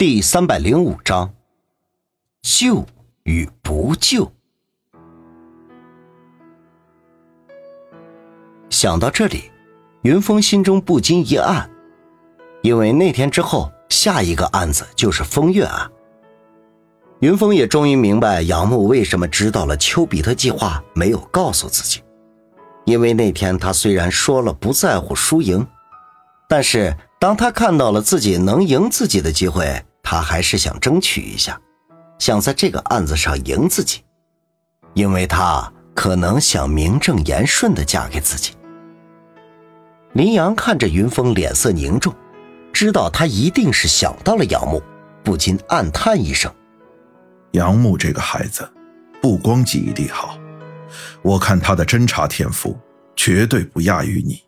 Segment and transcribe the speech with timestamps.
[0.00, 1.30] 第三百零五章，
[2.40, 2.86] 救
[3.24, 4.32] 与不救。
[8.70, 9.50] 想到这里，
[10.00, 11.70] 云峰心中不禁一暗，
[12.62, 15.90] 因为那天之后，下一个案子就是风月案。
[17.18, 22.02] 云峰也终于明白杨木为什么知道了丘比特计划，没有告诉自己。
[22.86, 25.66] 因为那天他虽然说了不在乎输赢，
[26.48, 31.56] 但是当他看到了自己能赢自己的机会，他还是想争取一下，
[32.18, 34.02] 想在这个案子上赢自己，
[34.92, 38.54] 因为他可能想名正言顺的嫁给自己。
[40.14, 42.12] 林阳看着云峰脸色凝重，
[42.72, 44.82] 知道他一定是想到了杨木，
[45.22, 46.52] 不禁暗叹一声。
[47.52, 48.68] 杨木这个孩子，
[49.22, 50.36] 不光记忆力好，
[51.22, 52.76] 我看他的侦查天赋
[53.14, 54.42] 绝对不亚于你。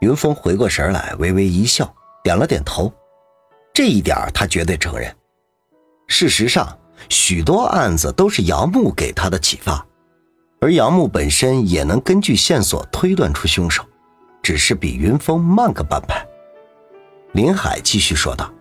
[0.00, 1.94] 云峰回过神来，微微一笑，
[2.24, 2.90] 点了点头。
[3.74, 5.14] 这一点他绝对承认。
[6.08, 9.86] 事实上，许多案子都是杨木给他的启发，
[10.60, 13.84] 而杨木本身也能根据线索推断出凶手，
[14.42, 16.24] 只是比云峰慢个半拍。
[17.32, 18.52] 林海继续说道：“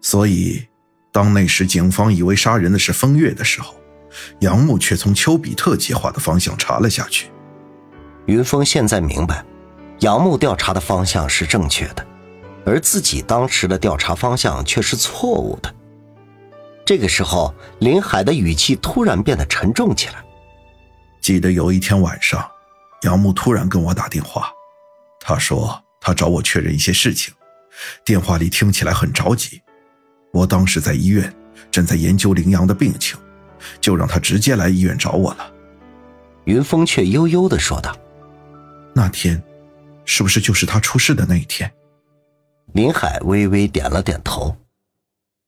[0.00, 0.66] 所以。”
[1.12, 3.76] 当那时警方以为杀人的是风月的时候，
[4.40, 7.30] 杨木却从丘比特计划的方向查了下去。
[8.26, 9.44] 云峰现在明白，
[10.00, 12.04] 杨木调查的方向是正确的，
[12.66, 15.74] 而自己当时的调查方向却是错误的。
[16.84, 20.24] 这个时候，林海的语气突然变得沉重起来。
[21.20, 22.46] 记得有一天晚上，
[23.02, 24.50] 杨木突然跟我打电话，
[25.20, 27.32] 他说他找我确认一些事情，
[28.04, 29.62] 电话里听起来很着急。
[30.32, 31.34] 我当时在医院，
[31.70, 33.18] 正在研究林阳的病情，
[33.80, 35.50] 就让他直接来医院找我了。
[36.44, 37.96] 云峰却悠悠地说道
[38.94, 39.42] ：“那天，
[40.04, 41.72] 是不是就是他出事的那一天？”
[42.74, 44.56] 林海微微点了点头。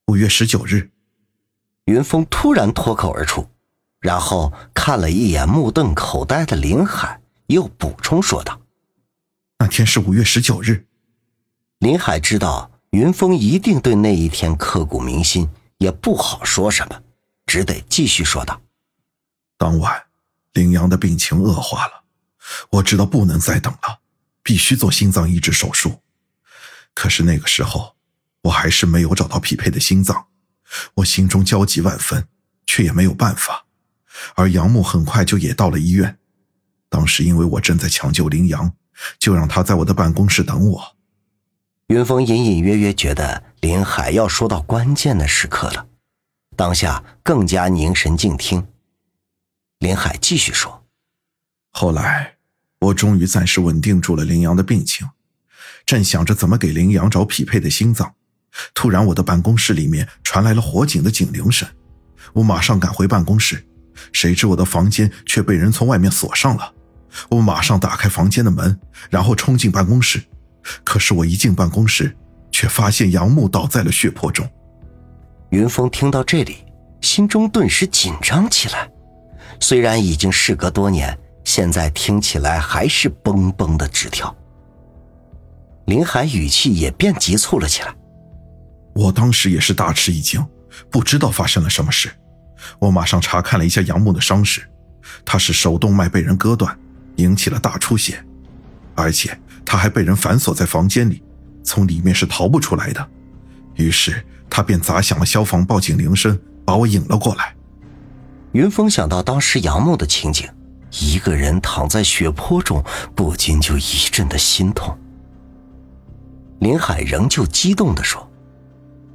[0.05, 0.89] 五月十九日，
[1.83, 3.45] 云峰突然脱口而出，
[3.99, 8.61] 然后看了一眼目瞪口呆的林海，又补充说道
[9.59, 10.85] ：“那天是五月十九日。”
[11.79, 12.71] 林海知道。
[12.91, 15.47] 云峰一定对那一天刻骨铭心，
[15.77, 17.03] 也不好说什么，
[17.45, 18.61] 只得继续说道
[19.59, 20.01] ：“当晚，
[20.53, 22.03] 林阳的病情恶化了，
[22.69, 23.99] 我知道不能再等了，
[24.41, 25.99] 必须做心脏移植手术。
[26.97, 27.95] 可是那个时候，
[28.41, 30.29] 我还是没有找到匹配的心脏，
[30.95, 32.27] 我心中焦急万分，
[32.65, 33.67] 却也没有办法。
[34.33, 36.17] 而杨木很快就也到了医院，
[36.89, 38.73] 当时因为我正在抢救林阳，
[39.19, 40.97] 就让他在我的办公室等我。”
[41.89, 45.87] 云峰隐隐约约觉得林海要说到关键的时刻了，
[46.55, 48.67] 当下更加凝神静听。
[49.77, 50.87] 林海继续说
[51.69, 52.37] ：“后来，
[52.79, 55.07] 我终于暂时稳定住了林阳的病情，
[55.87, 58.13] 正想着怎么给羚羊找匹配的心脏，
[58.75, 61.67] 突然我的办公室里面传来了火警的警铃声。
[62.33, 63.65] 我马上赶回办公室，
[64.11, 66.73] 谁知我的房间却被人从外面锁上了。
[67.29, 68.77] 我马上打开房间的门，
[69.09, 70.21] 然后冲进办公室。”
[70.83, 72.13] 可是我一进办公室，
[72.51, 74.45] 却发现杨木倒在了血泊中。
[75.51, 76.65] 云峰听到这里，
[76.99, 78.91] 心中顿时紧张起来。
[79.61, 84.35] 虽然已经事隔多年，现在听起来还是嘣嘣的直跳。
[85.87, 87.93] 林海语气也变急促了起来。
[88.93, 90.45] 我当时也是大吃一惊，
[90.89, 92.09] 不知道发生了什么事。
[92.79, 94.61] 我马上查看了一下杨木的伤势，
[95.25, 96.77] 他是手动脉被人割断，
[97.17, 98.23] 引起了大出血，
[98.95, 99.37] 而且。
[99.69, 101.21] 他还被人反锁在房间里，
[101.61, 103.05] 从里面是逃不出来的。
[103.75, 107.53] 于是他便砸响了消防报警铃声，把我引了过来。
[108.53, 110.47] 云峰想到当时杨木的情景，
[111.01, 112.81] 一个人躺在血泊中，
[113.13, 114.97] 不禁就一阵的心痛。
[116.67, 118.29] 林海仍旧激动地说：“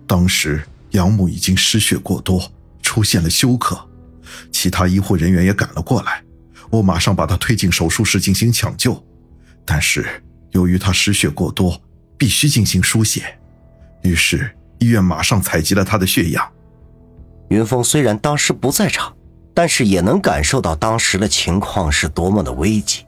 [0.08, 3.78] 当时养母已经失血过多，出现了休克，
[4.50, 6.24] 其他医护人员也赶了过来，
[6.70, 9.04] 我马上把她推进手术室进行抢救，
[9.66, 10.06] 但是。”
[10.52, 11.78] 由于她失血过多，
[12.18, 13.38] 必须进行输血，
[14.02, 16.50] 于是医院马上采集了她的血样。
[17.48, 19.14] 云峰虽然当时不在场，
[19.54, 23.04] 但是也能感受到当时的情况是多么的危急。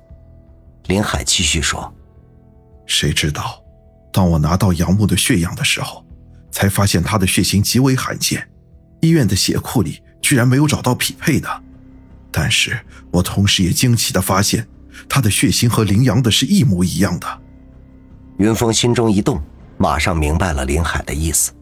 [0.87, 1.95] 林海继续说
[2.87, 3.63] ：“谁知道，
[4.15, 6.07] 当我拿到杨木的血样的时候，
[6.53, 8.49] 才发现他的血型极为罕见，
[9.01, 11.49] 医院的血库里居然没有找到匹配的。
[12.31, 12.79] 但是
[13.11, 14.65] 我同时也惊奇的发现。”
[15.09, 17.27] 他的血型和林阳的是一模一样的。
[18.39, 19.43] 云峰心中一动，
[19.77, 21.53] 马上明白了林海的意思。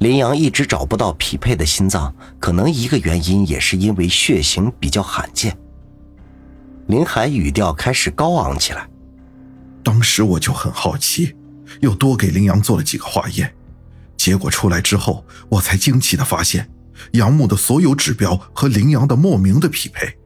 [0.00, 5.56] 林阳一直找不到匹配的心脏，可能一个原因也是因为血型比较罕见。
[6.88, 8.86] 林海语调开始高昂起来。
[9.82, 11.34] 当时我就很好奇，
[11.80, 13.54] 又多给林阳做了几个化验，
[14.16, 16.70] 结果出来之后，我才惊奇的发现，
[17.12, 20.16] 杨木的所有指标和林阳的莫名的匹配，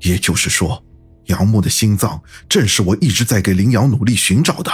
[0.00, 0.82] 也就是说，
[1.26, 4.70] 杨木的心脏正是我一直在给林阳努力寻找的。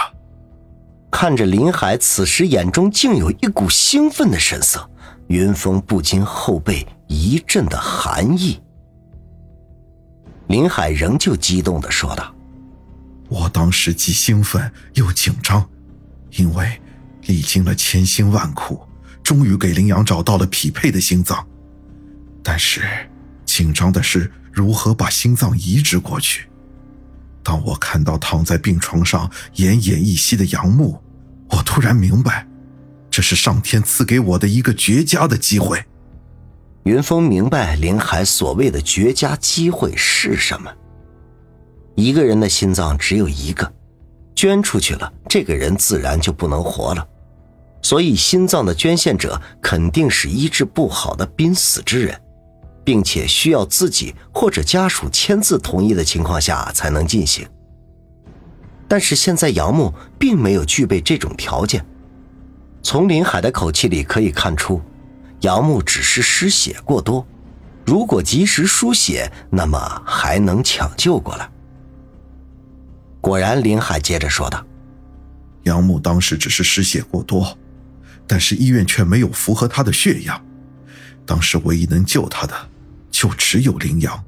[1.09, 4.89] 看着林海此时眼中竟有一股兴奋的神色，
[5.27, 8.59] 云峰不禁后背一阵的寒意。
[10.47, 12.33] 林海仍旧激动的说道
[13.29, 15.67] ：“我当时既兴奋又紧张，
[16.37, 16.79] 因为
[17.23, 18.79] 历经了千辛万苦，
[19.21, 21.45] 终于给林阳找到了匹配的心脏。
[22.41, 22.81] 但是，
[23.45, 26.47] 紧张的是如何把心脏移植过去。
[27.43, 31.01] 当我看到躺在病床上奄奄一息的杨木，
[31.49, 32.47] 我突然明白，
[33.09, 35.83] 这是上天赐给我的一个绝佳的机会。”
[36.83, 40.71] 云峰明白林海所谓的绝佳机会是什么。
[41.95, 43.73] 一个人的心脏只有一个，
[44.37, 47.05] 捐出去了，这个人自然就不能活了。
[47.81, 52.21] 所以，心脏的捐献者肯定是医治不好的濒死之人，
[52.83, 57.47] 并且需要自己或者家属签字同意的情况下才能进行。
[58.87, 61.83] 但是现在杨木并没有具备这种条件，
[62.83, 64.79] 从林海的口气里可以看出。
[65.41, 67.25] 杨木只是失血过多，
[67.85, 71.49] 如果及时输血，那么还能抢救过来。
[73.27, 74.65] 果然，林海接着说道
[75.63, 77.57] ：“杨木当时只是失血过多，
[78.25, 80.41] 但是医院却没有符合他的血样。
[81.25, 82.53] 当时唯一能救他的，
[83.11, 84.23] 就只有林阳。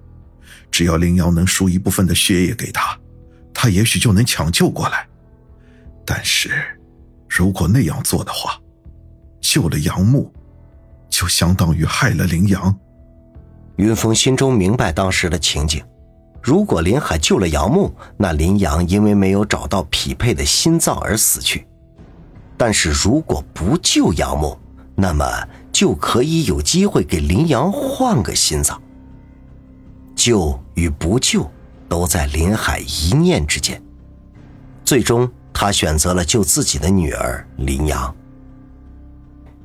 [0.70, 3.00] 只要林阳能输一部分的血液给他，
[3.54, 5.08] 他也许就能抢救过来。
[6.06, 6.52] 但是，
[7.30, 8.60] 如果那样做的话，
[9.40, 10.30] 救了杨木。”
[11.10, 12.78] 就相当于害了林阳。
[13.78, 15.82] 云峰心中明白当时的情景：
[16.42, 21.60] 如果林海救了杨木，那林阳因为没有找到匹配的心脏而死去；
[22.58, 24.58] 但是如果不救杨木，
[24.96, 25.26] 那么
[25.72, 28.82] 就可以有机会给林阳换个心脏。
[30.16, 31.50] 救与不救，
[31.88, 33.82] 都在林海一念之间。
[34.84, 38.16] 最终，他选择了救自己的女儿林阳。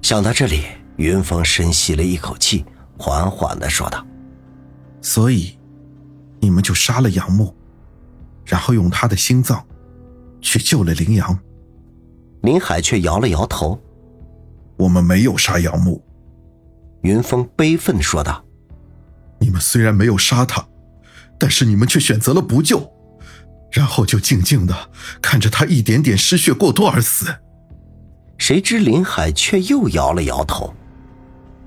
[0.03, 0.65] 想到这里。
[0.97, 2.65] 云峰深吸了一口气，
[2.97, 4.07] 缓缓的说道
[5.03, 5.59] ：“所以，
[6.45, 7.57] 你们就杀了杨木，
[8.45, 9.67] 然后用他的心脏，
[10.43, 11.39] 去救了林阳。”
[12.43, 13.81] 林海却摇了摇头
[14.77, 16.05] ：“我们没有杀杨木。”
[17.01, 18.45] 云峰悲愤的说道
[19.41, 20.69] ：“你们虽然没有杀他，
[21.39, 22.93] 但是你们却选择了不救，
[23.73, 24.91] 然后就静静的
[25.23, 27.35] 看着他一点点失血过多而死。”
[28.37, 30.75] 谁知林海却又摇了摇头。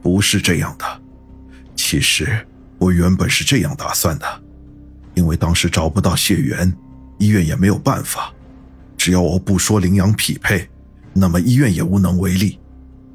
[0.03, 1.01] 不是这样的，
[1.75, 2.47] 其实
[2.77, 4.43] 我原本是这样打算的，
[5.17, 6.71] 因为当时找不到血源，
[7.17, 8.31] 医院也没有办法。
[8.95, 10.69] 只要我不说羚羊匹配，
[11.11, 12.59] 那么医院也无能为力，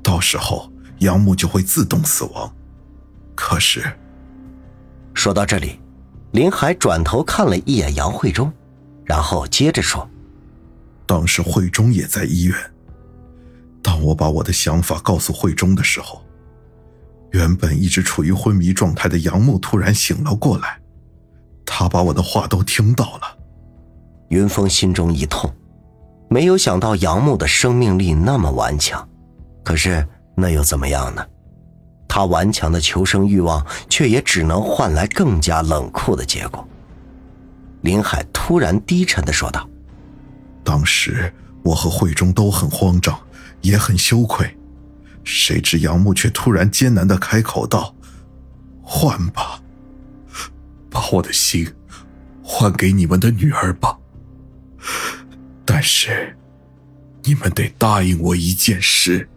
[0.02, 0.68] 到时候
[0.98, 2.52] 杨木就会自动死亡。
[3.36, 3.84] 可是，
[5.14, 5.78] 说到这里，
[6.32, 8.52] 林海转头看了一眼杨慧中，
[9.04, 10.10] 然后接着说
[11.06, 12.56] ：“当时慧中也在医院，
[13.80, 16.20] 当我把我的想法告诉慧中的时候。”
[17.30, 20.81] 原本一直处于昏迷状态的杨木突然醒了过来，
[21.74, 23.22] 他把我的话都听到了。
[24.28, 25.50] 云峰心中一痛，
[26.28, 29.08] 没有想到杨木的生命力那么顽强，
[29.64, 31.26] 可是那又怎么样呢？
[32.06, 36.62] 他顽强的求生欲望，却也只能换来更加冷酷的结果。
[37.80, 39.66] 林海突然低沉的说道
[40.62, 41.32] ：“当时
[41.64, 43.18] 我和慧中都很慌张，
[43.62, 44.54] 也很羞愧。”
[45.24, 47.94] 谁知杨木却突然艰难的开口道
[48.84, 49.61] ：“换吧，把
[51.12, 51.70] 我的心
[52.42, 53.96] 换给你们的女儿吧。
[55.64, 56.36] 但是，
[57.22, 59.28] 你们得答应我一件事。”